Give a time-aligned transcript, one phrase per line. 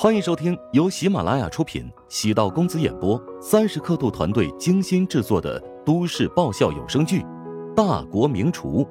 [0.00, 7.20] 欢迎收听由喜马拉雅出品、喜道公子演播、三十刻度团队精心制作的都市爆笑有声剧
[7.74, 8.84] 《大国名厨》，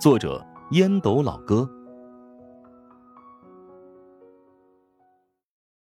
[0.00, 1.68] 作者烟斗老哥，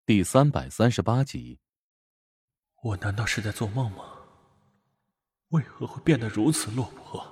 [0.04, 1.60] 第三百三十八集。
[2.82, 3.98] 我难道是在做梦吗？
[5.50, 7.24] 为何会变得如此落魄？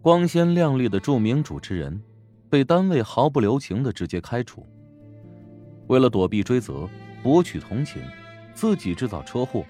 [0.00, 2.02] 光鲜亮丽的著名主持人，
[2.48, 4.66] 被单位毫不留情的直接开除。
[5.88, 6.88] 为了躲避追责，
[7.22, 8.00] 博取同情，
[8.54, 9.64] 自己制造车祸，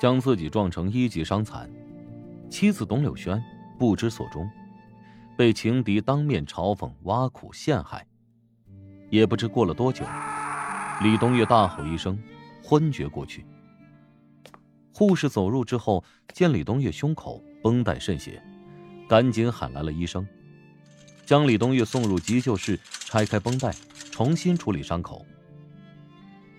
[0.00, 1.70] 将自己撞成一级伤残。
[2.48, 3.42] 妻子董柳轩
[3.78, 4.48] 不知所终，
[5.36, 8.04] 被情敌当面嘲讽、挖苦、陷害。
[9.08, 10.04] 也不知过了多久，
[11.02, 12.18] 李东岳大吼一声，
[12.62, 13.44] 昏厥过去。
[14.92, 18.42] 护士走入之后，见李东岳胸口绷带渗血，
[19.08, 20.26] 赶紧喊来了医生，
[21.24, 22.78] 将李东岳送入急救室，
[23.10, 23.74] 拆开绷带。
[24.12, 25.24] 重新处理伤口。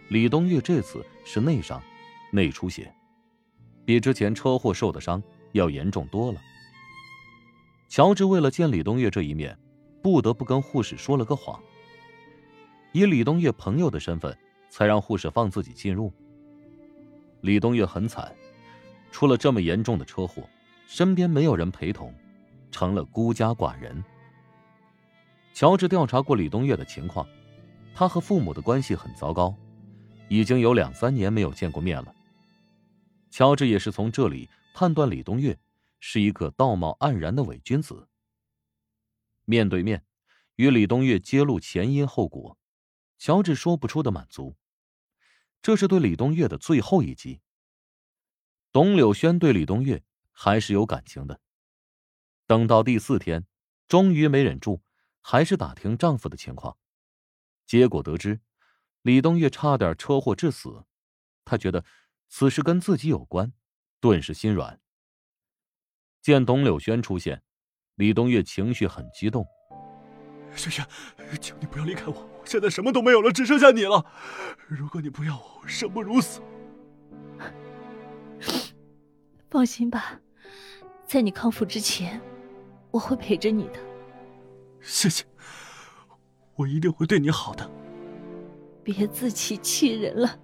[0.09, 1.81] 李东月这次是内伤，
[2.31, 2.91] 内出血，
[3.85, 6.41] 比之前车祸受的伤要严重多了。
[7.87, 9.55] 乔治为了见李东月这一面，
[10.01, 11.61] 不得不跟护士说了个谎，
[12.93, 14.35] 以李东月朋友的身份，
[14.69, 16.11] 才让护士放自己进入。
[17.41, 18.33] 李东月很惨，
[19.11, 20.49] 出了这么严重的车祸，
[20.87, 22.11] 身边没有人陪同，
[22.71, 24.03] 成了孤家寡人。
[25.53, 27.27] 乔治调查过李东岳的情况。
[27.93, 29.55] 他和父母的关系很糟糕，
[30.29, 32.15] 已经有两三年没有见过面了。
[33.29, 35.59] 乔治也是从这里判断李东岳
[35.99, 38.07] 是一个道貌岸然的伪君子。
[39.45, 40.03] 面对面
[40.55, 42.57] 与李东岳揭露前因后果，
[43.17, 44.55] 乔治说不出的满足。
[45.61, 47.41] 这是对李东岳的最后一击。
[48.71, 51.39] 董柳轩对李东岳还是有感情的。
[52.47, 53.45] 等到第四天，
[53.87, 54.81] 终于没忍住，
[55.21, 56.77] 还是打听丈夫的情况。
[57.65, 58.41] 结果得知，
[59.01, 60.83] 李东月差点车祸致死，
[61.45, 61.85] 她觉得
[62.27, 63.53] 此事跟自己有关，
[63.99, 64.79] 顿时心软。
[66.21, 67.43] 见董柳轩出现，
[67.95, 69.47] 李东月情绪很激动
[70.55, 70.85] ：“轩轩，
[71.39, 74.05] 求你不要离开我，我现在什么都没有了，只剩下你了。
[74.67, 76.41] 如果你不要我，我生不如死。
[79.49, 80.19] 放心吧，
[81.05, 82.21] 在你康复之前，
[82.91, 83.90] 我会陪着你的。
[84.81, 85.23] 谢谢。”
[86.55, 87.69] 我一定会对你好的。
[88.83, 90.39] 别自欺欺人了。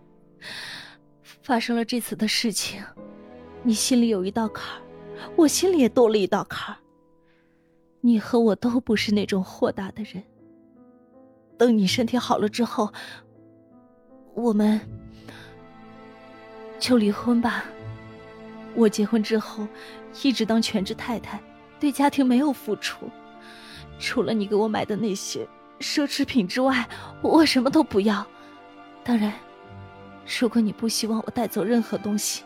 [1.42, 2.84] 发生了这次的事情，
[3.64, 4.82] 你心里有一道坎儿，
[5.36, 6.80] 我心里也多了一道坎儿。
[8.02, 10.24] 你和我都不是那种豁达的人。
[11.58, 12.92] 等你身体好了之后，
[14.34, 14.80] 我们
[16.80, 17.66] 就离婚吧。
[18.76, 19.68] 我结婚之后，
[20.22, 21.42] 一直当全职太太，
[21.80, 23.10] 对家庭没有付出，
[24.00, 25.48] 除了你给我买的那些。
[25.80, 26.90] 奢侈品之外，
[27.22, 28.26] 我什么都不要。
[29.04, 29.32] 当然，
[30.40, 32.44] 如果你不希望我带走任何东西，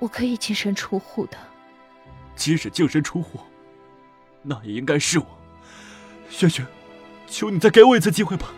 [0.00, 1.38] 我可以净身出户的。
[2.34, 3.38] 即使净身出户，
[4.42, 5.26] 那也应该是我。
[6.28, 6.66] 轩轩，
[7.28, 8.48] 求你再给我一次机会吧，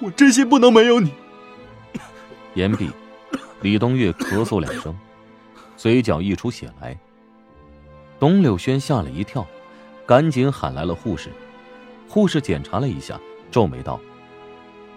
[0.00, 1.12] 我真心不能没有你。
[2.54, 2.90] 言毕，
[3.60, 4.98] 李东月咳嗽两声，
[5.76, 6.98] 嘴角溢出血来。
[8.18, 9.46] 董柳轩吓了一跳，
[10.08, 11.28] 赶紧喊来了护士。
[12.08, 13.20] 护士检查了一下，
[13.50, 14.00] 皱眉道：“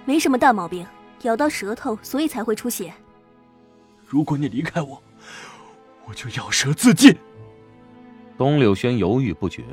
[0.07, 0.87] 没什么大毛病，
[1.23, 2.93] 咬到舌头，所以才会出血。
[4.07, 5.03] 如果你离开我，
[6.05, 7.13] 我就咬舌自尽。”
[8.39, 9.65] 董柳轩犹豫不决，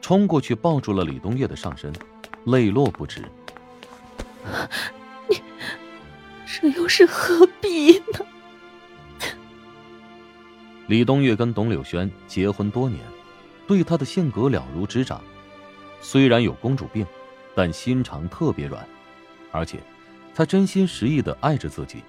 [0.00, 1.92] 冲过去抱住了李东月的上身，
[2.46, 3.22] 泪落不止。
[5.28, 5.38] 你
[6.46, 8.24] 这又是何必呢？
[10.86, 13.02] 李东月跟董柳轩结婚多年，
[13.68, 15.22] 对他的性格了如指掌。
[16.00, 17.06] 虽然有公主病，
[17.54, 18.84] 但心肠特别软，
[19.52, 19.78] 而且
[20.34, 22.02] 他真心实意的爱着自己。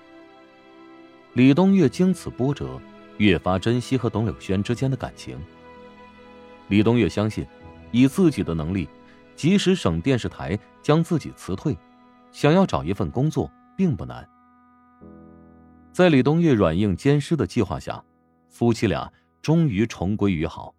[1.33, 2.79] 李东岳经此波折，
[3.17, 5.37] 越发珍惜和董柳轩之间的感情。
[6.69, 7.45] 李东岳相信，
[7.91, 8.87] 以自己的能力，
[9.35, 11.77] 即使省电视台将自己辞退，
[12.31, 14.27] 想要找一份工作并不难。
[15.91, 18.03] 在李东岳软硬兼施的计划下，
[18.47, 20.73] 夫妻俩终于重归于好。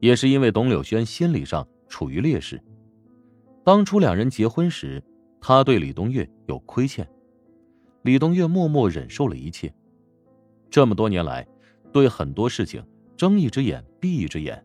[0.00, 1.66] 也是因为董柳轩心理上。
[1.88, 2.62] 处于劣势。
[3.64, 5.02] 当初两人结婚时，
[5.40, 7.08] 他对李东月有亏欠，
[8.02, 9.72] 李东月默默忍受了一切。
[10.70, 11.48] 这么多年来，
[11.90, 12.84] 对很多事情
[13.16, 14.62] 睁一只眼闭一只眼。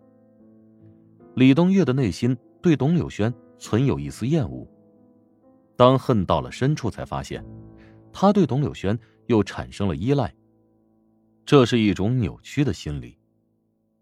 [1.36, 4.68] 李东月的内心对董柳轩存有一丝厌恶，
[5.78, 7.42] 当恨到了深处，才发现
[8.12, 10.36] 他对董柳轩又产生了依赖。
[11.46, 13.18] 这是一种扭曲的心理。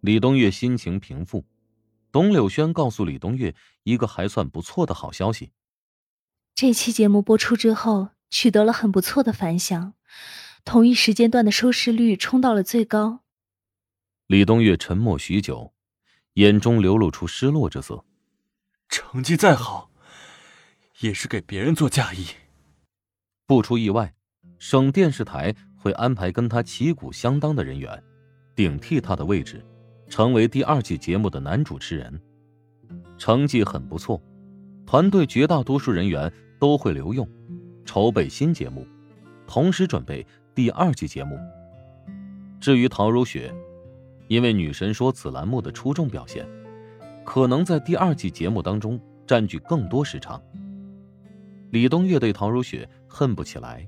[0.02, 1.46] 李东岳心情平复。
[2.12, 5.52] 董柳轩告诉李东岳一个还算不错的好消息：
[6.54, 9.94] 这期节目播出之后，取得了很不错的反响，
[10.66, 13.22] 同一时间段的收视率冲到了最高。
[14.26, 15.74] 李东岳沉默许久，
[16.34, 18.04] 眼中流露出失落之色。
[18.90, 19.92] 成绩再好，
[21.00, 22.26] 也是给别人做嫁衣。
[23.46, 24.16] 不出意外，
[24.58, 28.04] 省电视台会安排跟他旗鼓相当的人员，
[28.56, 29.66] 顶替他的位置，
[30.12, 32.22] 成为第二季节目的男主持人。
[33.18, 34.22] 成绩很不错。
[34.86, 36.30] 团队绝大多数人员
[36.60, 37.26] 都会留用，
[37.86, 38.86] 筹备新节目，
[39.48, 41.40] 同时准备第二季节目。
[42.60, 43.54] 至于陶如雪，
[44.28, 46.46] 因为女神说此栏目的出众表现，
[47.24, 50.42] 可能在第二季节目当中占据更多时长。
[51.70, 53.88] 李东岳对陶如雪恨不起来，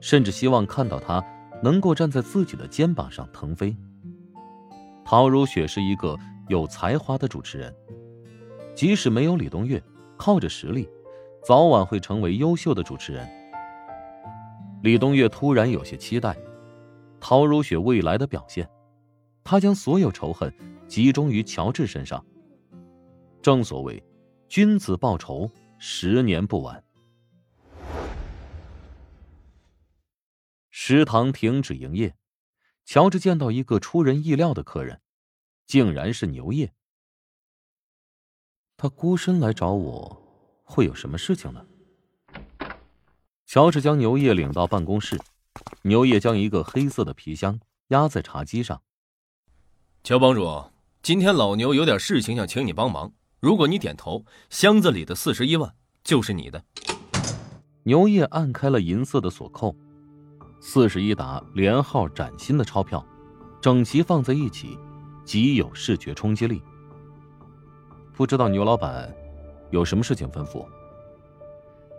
[0.00, 1.24] 甚至希望看到她
[1.62, 3.76] 能够站在自己的肩膀上腾飞。
[5.08, 6.18] 陶如雪是一个
[6.48, 7.72] 有才华的主持人，
[8.74, 9.80] 即使没有李东月。
[10.18, 10.88] 靠着实力，
[11.44, 13.28] 早晚会成为优秀的主持人。
[14.82, 16.34] 李东月突然有些期待
[17.20, 18.68] 陶如雪未来的表现，
[19.44, 20.52] 他将所有仇恨
[20.88, 22.24] 集中于乔治身上。
[23.42, 24.02] 正所谓，
[24.48, 25.48] 君子报仇，
[25.78, 26.82] 十年不晚。
[30.70, 32.14] 食堂停止营业，
[32.86, 35.00] 乔治见到一个出人意料的客人，
[35.66, 36.72] 竟然是牛叶。
[38.76, 40.22] 他孤身来找我，
[40.62, 41.66] 会有什么事情呢？
[43.44, 45.20] 乔治将牛叶领到办公室，
[45.82, 48.80] 牛叶将一个黑色的皮箱压在茶几上。
[50.04, 50.70] 乔帮主，
[51.02, 55.74] 今天老牛有点事情想请你帮忙，如果你点头，箱子里的四十一万
[56.04, 56.64] 就是你的。
[57.82, 59.76] 牛叶按开了银色的锁扣，
[60.60, 63.04] 四十一沓连号崭新的钞票，
[63.60, 64.78] 整齐放在一起，
[65.24, 66.62] 极有视觉冲击力。
[68.14, 69.14] 不知道牛老板
[69.70, 70.66] 有什么事情吩咐？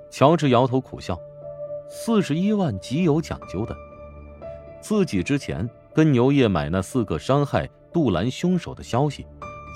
[0.09, 1.19] 乔治摇头苦笑，
[1.89, 3.75] 四十一万极有讲究的，
[4.81, 9.25] 自己之前跟牛业买那四个伤害杜兰凶手的消息，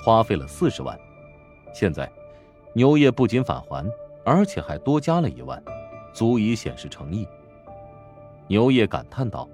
[0.04, 0.98] 花费了四十万，
[1.72, 2.10] 现在
[2.74, 3.86] 牛业不仅返还，
[4.24, 5.62] 而且还多加了一万，
[6.12, 7.26] 足以显示诚意。
[8.48, 9.48] 牛业感叹道：“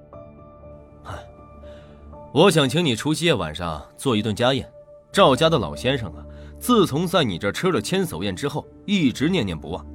[2.33, 4.71] 我想请你除夕夜晚上做一顿家宴，
[5.13, 6.25] 赵家的老先生啊。”
[6.61, 9.87] 自从在你这吃了千叟宴之后，一直念念不忘。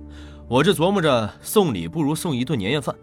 [0.48, 2.96] 我这琢磨着送礼不如送一顿年夜饭。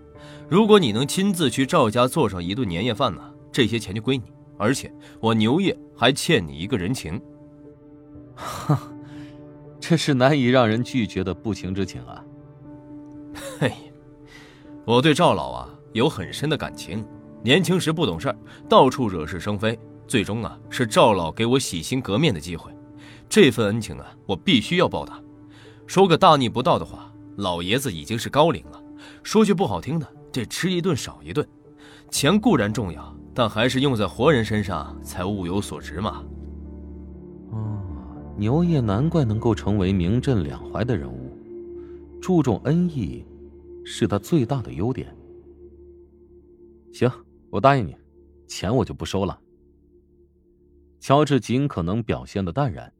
[0.48, 3.20] 如果你能亲自去赵家做上一顿年夜饭呢，
[3.52, 4.24] 这些钱就归你。
[4.56, 4.90] 而且
[5.20, 7.20] 我牛业还欠你一个人情。
[8.34, 8.80] 哈，
[9.78, 12.24] 这是难以让人拒绝的不情之请啊！
[13.58, 13.72] 嘿，
[14.86, 17.04] 我对赵老啊有很深的感情。
[17.42, 18.34] 年轻时不懂事
[18.68, 22.70] 到处惹是生非，最终啊是赵老给我洗心革面的机会。
[23.28, 25.20] 这份恩情啊，我必须要报答。
[25.86, 28.82] 说个大逆不道的话，老爷子已经是高龄了。
[29.22, 31.46] 说句不好听的，这吃一顿少一顿。
[32.10, 36.22] 钱固然重要，但还是用在活人身上才物有所值嘛。
[37.52, 37.80] 哦，
[38.36, 41.38] 牛爷难怪能够成为名震两淮的人物，
[42.20, 43.24] 注重恩义，
[43.84, 45.16] 是他最大的优点。
[46.92, 47.10] 行，
[47.50, 47.96] 我答应你，
[48.46, 49.40] 钱我就不收了。
[50.98, 52.92] 乔治尽可能表现的淡然。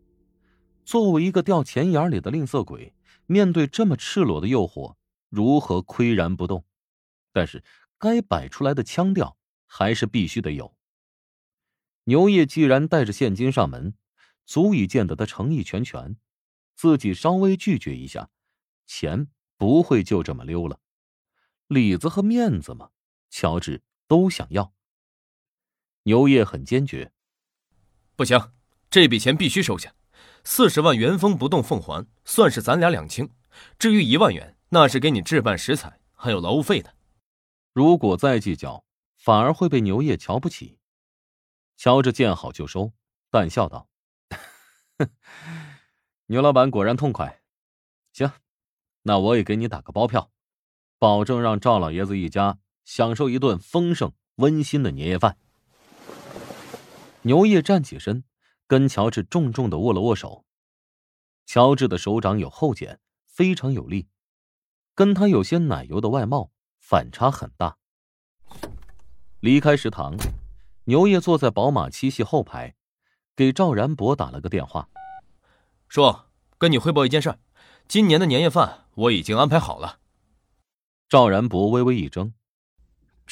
[0.85, 2.95] 作为一个掉钱眼里的吝啬鬼，
[3.27, 4.97] 面对这么赤裸的诱惑，
[5.29, 6.65] 如何岿然不动？
[7.33, 7.63] 但是
[7.99, 10.75] 该摆出来的腔调还是必须得有。
[12.05, 13.95] 牛业既然带着现金上门，
[14.47, 16.17] 足以见得他诚意全全。
[16.75, 18.31] 自己稍微拒绝一下，
[18.87, 19.29] 钱
[19.59, 20.81] 不会就这么溜了。
[21.69, 22.91] 里子和面子嘛，
[23.31, 24.75] 乔治都想要。
[26.03, 27.13] 牛业很坚决，
[28.17, 28.53] 不行，
[28.91, 29.95] 这笔钱必须收下。
[30.43, 33.31] 四十万原封不动奉还，算是咱俩两清。
[33.79, 36.95] 至于一万元，那是给你置办食材还有劳务费的。
[37.73, 38.85] 如果再计较，
[39.17, 40.79] 反而会被牛业瞧不起。
[41.77, 42.93] 乔治见好就收，
[43.31, 43.89] 淡笑道
[46.27, 47.43] ：“牛老板果然痛快。
[48.13, 48.33] 行，
[49.03, 50.31] 那我也给你打个包票，
[50.99, 55.37] 保证让赵老爷子一家享受一顿丰盛温馨的年夜饭。”
[57.23, 58.25] 牛业站起身。
[58.71, 60.45] 跟乔治重重的握了握手，
[61.45, 64.07] 乔治的手掌有厚茧，非常有力，
[64.95, 67.79] 跟他有些奶油的外貌反差很大。
[69.41, 70.17] 离开食堂，
[70.85, 72.77] 牛业坐在宝马七系后排，
[73.35, 74.89] 给赵然博打了个电话，
[75.89, 77.41] 说：“跟你汇报一件事，
[77.89, 79.99] 今年的年夜饭我已经安排好了。”
[81.11, 82.35] 赵然博微微一怔，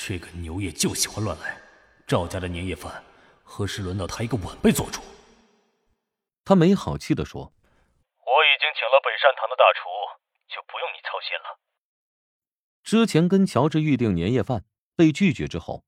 [0.00, 1.60] 这个牛爷就喜欢乱来，
[2.06, 3.02] 赵家的年夜饭
[3.42, 5.02] 何时轮到他一个晚辈做主？
[6.44, 9.82] 他没好气的说：“我已经请了北善堂的大厨，
[10.48, 11.58] 就不用你操心了。
[12.84, 14.64] 之前跟乔治预定年夜饭
[14.94, 15.84] 被拒绝之后，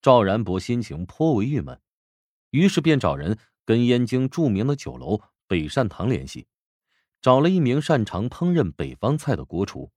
[0.00, 1.80] 赵然博心情颇为郁闷，
[2.50, 6.48] 于是便找人跟燕京著名的酒楼北善堂联系，
[7.20, 9.92] 找了一名擅长烹饪北方菜的国厨。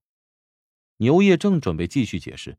[0.98, 2.58] 牛业正准备继续解释，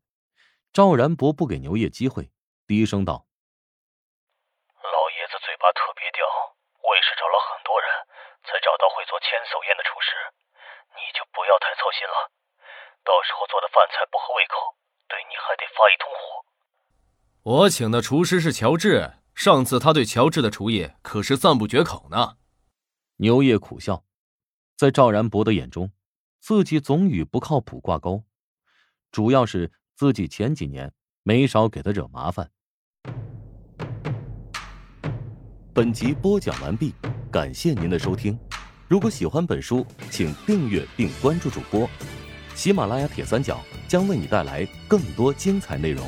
[0.75, 2.29] 赵然博不给牛业机会，
[2.67, 3.24] 低声道
[4.84, 6.27] ：“老爷子嘴巴特别刁，
[6.84, 7.88] 我也是找了很多人，
[8.44, 10.12] 才找到会做千叟宴的厨师，
[10.91, 12.27] 你就不要太操心了。
[13.08, 14.75] 到时候做的饭菜不合胃口，
[15.08, 16.44] 对你还得发一通火。”
[17.63, 22.36] 我请的厨师是乔治，上次他对乔治的厨艺可是赞不绝口呢。
[23.24, 24.03] 牛业苦笑，
[24.75, 25.94] 在赵然博的眼中。
[26.41, 28.25] 自己总与不靠谱挂钩，
[29.10, 30.91] 主要是自己前几年
[31.23, 32.49] 没少给他惹麻烦。
[35.73, 36.93] 本集播讲完毕，
[37.31, 38.37] 感谢您的收听。
[38.87, 41.89] 如果喜欢本书，请订阅并关注主播。
[42.53, 46.05] 喜马拉雅铁三角将为你带来更多精彩内容。